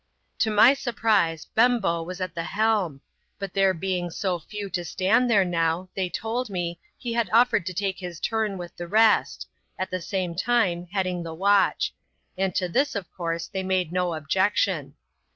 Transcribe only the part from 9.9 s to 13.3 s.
the same time heading the watch; and to this, of